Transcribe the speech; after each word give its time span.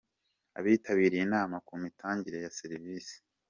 Abitabiriye 0.59 1.23
inama 1.27 1.55
ku 1.67 1.73
mitangire 1.83 2.37
ya 2.43 2.53
serivisi. 2.57 3.15